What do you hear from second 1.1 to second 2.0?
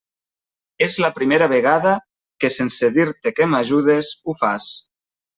primera vegada